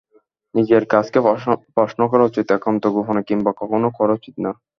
[0.55, 1.17] নিজের কাজকে
[1.75, 4.51] প্রশ্ন করা উচিত একান্ত গোপনে, কিংবা কখনোই করা উচিত না।